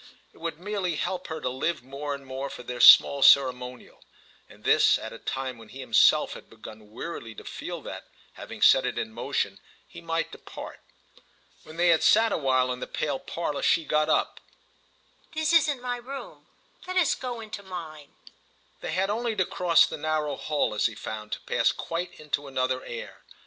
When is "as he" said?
20.73-20.95